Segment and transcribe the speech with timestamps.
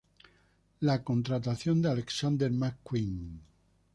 [0.79, 3.39] La contratación de Alexander McQueen.